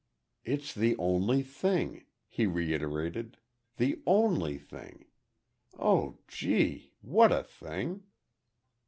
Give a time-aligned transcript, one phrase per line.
[0.43, 3.37] "It's the only thing," he reiterated,
[3.77, 5.05] "the only thing.
[5.77, 6.93] Oh, gee!
[7.01, 8.01] what a thing!"